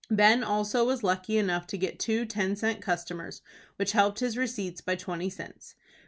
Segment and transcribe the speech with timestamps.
[0.09, 3.43] Ben also was lucky enough to get two ten cent customers,
[3.75, 5.75] which helped his receipts by twenty cents.